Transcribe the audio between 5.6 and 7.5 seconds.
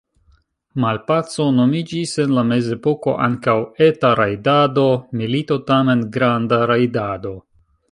tamen „granda rajdado“.